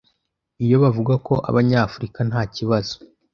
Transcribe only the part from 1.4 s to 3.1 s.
abanyafurika ntakibazo